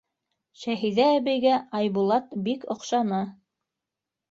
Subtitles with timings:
[0.61, 3.23] Шәһиҙә әбейгә Айбулат бик оҡшаны.